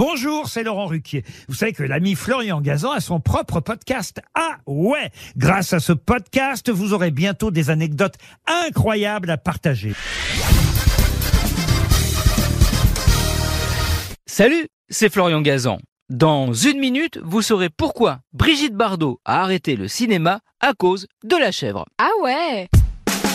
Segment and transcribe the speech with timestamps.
[0.00, 1.24] Bonjour, c'est Laurent Ruquier.
[1.46, 4.22] Vous savez que l'ami Florian Gazan a son propre podcast.
[4.34, 8.14] Ah ouais Grâce à ce podcast, vous aurez bientôt des anecdotes
[8.46, 9.92] incroyables à partager.
[14.24, 15.78] Salut, c'est Florian Gazan.
[16.08, 21.36] Dans une minute, vous saurez pourquoi Brigitte Bardot a arrêté le cinéma à cause de
[21.36, 21.84] la chèvre.
[21.98, 22.70] Ah ouais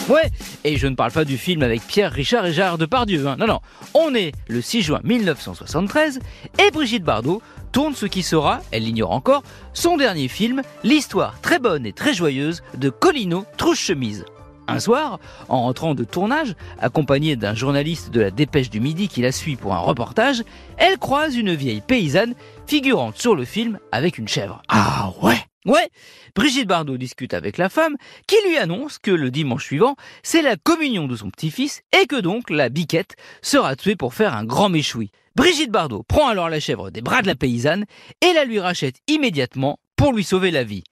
[0.08, 0.30] Ouais,
[0.64, 3.26] et je ne parle pas du film avec Pierre Richard et Gérard Depardieu.
[3.28, 3.38] Hein.
[3.40, 3.60] Non, non,
[3.96, 6.20] on est le 6 juin 1973
[6.60, 9.42] et Brigitte Bardot tourne ce qui sera, elle l'ignore encore,
[9.74, 14.26] son dernier film, l'histoire très bonne et très joyeuse de Colino Trouche-Chemise.
[14.68, 19.24] Un soir, en rentrant de tournage, accompagnée d'un journaliste de la Dépêche du Midi qui
[19.24, 20.43] la suit pour un reportage,
[20.78, 22.36] elle croise une vieille paysanne
[22.68, 24.62] figurante sur le film avec une chèvre.
[24.68, 25.89] Ah ouais Ouais,
[26.36, 27.96] Brigitte Bardot discute avec la femme
[28.28, 32.19] qui lui annonce que le dimanche suivant, c'est la communion de son petit-fils et que
[32.19, 35.11] donc la biquette sera tuée pour faire un grand méchoui.
[35.36, 37.86] Brigitte Bardot prend alors la chèvre des bras de la paysanne
[38.22, 40.84] et la lui rachète immédiatement pour lui sauver la vie.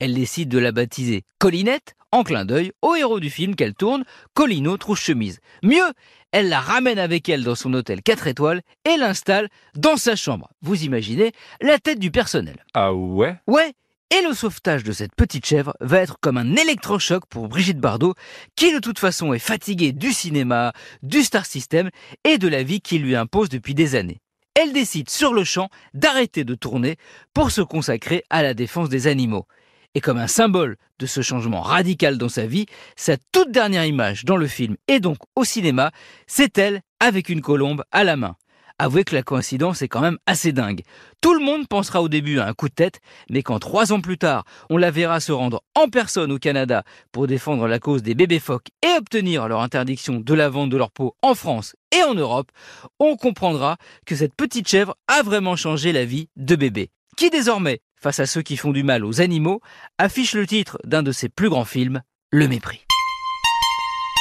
[0.00, 4.04] Elle décide de la baptiser Collinette en clin d'œil au héros du film qu'elle tourne,
[4.34, 5.40] Colino Trouche-Chemise.
[5.62, 5.92] Mieux,
[6.30, 10.50] elle la ramène avec elle dans son hôtel 4 étoiles et l'installe dans sa chambre.
[10.62, 12.64] Vous imaginez la tête du personnel.
[12.74, 13.36] Ah ouais?
[13.46, 13.72] Ouais,
[14.12, 18.14] et le sauvetage de cette petite chèvre va être comme un électrochoc pour Brigitte Bardot,
[18.56, 21.88] qui de toute façon est fatiguée du cinéma, du star system
[22.24, 24.20] et de la vie qui lui impose depuis des années.
[24.54, 26.96] Elle décide sur le champ d'arrêter de tourner
[27.32, 29.46] pour se consacrer à la défense des animaux.
[29.94, 32.66] Et comme un symbole de ce changement radical dans sa vie,
[32.96, 35.90] sa toute dernière image dans le film et donc au cinéma,
[36.26, 38.36] c'est elle avec une colombe à la main.
[38.82, 40.82] Avouez que la coïncidence est quand même assez dingue.
[41.20, 42.98] Tout le monde pensera au début à un coup de tête,
[43.30, 46.82] mais quand trois ans plus tard, on la verra se rendre en personne au Canada
[47.12, 50.76] pour défendre la cause des bébés phoques et obtenir leur interdiction de la vente de
[50.76, 52.50] leur peau en France et en Europe,
[52.98, 56.90] on comprendra que cette petite chèvre a vraiment changé la vie de bébé.
[57.16, 59.60] Qui désormais, face à ceux qui font du mal aux animaux,
[59.98, 62.84] affiche le titre d'un de ses plus grands films, Le Mépris.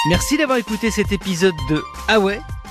[0.07, 2.19] Merci d'avoir écouté cet épisode de Ah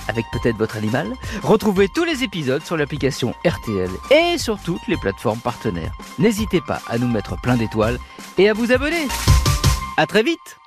[0.07, 1.13] avec peut-être votre animal.
[1.43, 5.93] Retrouvez tous les épisodes sur l'application RTL et sur toutes les plateformes partenaires.
[6.19, 7.99] N'hésitez pas à nous mettre plein d'étoiles
[8.37, 9.07] et à vous abonner.
[9.97, 10.60] À très vite